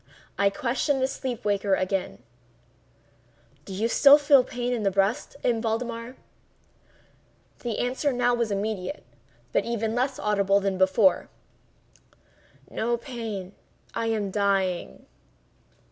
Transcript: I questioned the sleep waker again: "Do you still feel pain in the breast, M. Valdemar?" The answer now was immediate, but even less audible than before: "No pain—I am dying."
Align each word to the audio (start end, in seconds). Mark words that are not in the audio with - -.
I 0.35 0.49
questioned 0.49 0.99
the 0.99 1.05
sleep 1.07 1.45
waker 1.45 1.75
again: 1.75 2.23
"Do 3.65 3.71
you 3.75 3.87
still 3.87 4.17
feel 4.17 4.43
pain 4.43 4.73
in 4.73 4.81
the 4.81 4.89
breast, 4.89 5.35
M. 5.43 5.61
Valdemar?" 5.61 6.15
The 7.59 7.77
answer 7.77 8.11
now 8.11 8.33
was 8.33 8.49
immediate, 8.49 9.03
but 9.53 9.63
even 9.63 9.93
less 9.93 10.17
audible 10.17 10.59
than 10.59 10.79
before: 10.79 11.29
"No 12.71 12.97
pain—I 12.97 14.07
am 14.07 14.31
dying." 14.31 15.05